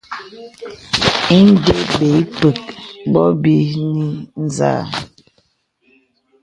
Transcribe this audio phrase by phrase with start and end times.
[1.37, 2.57] Indē bə̀ ǐ pə̀k
[3.11, 3.97] bɔ bɔbini
[4.55, 4.73] zâ.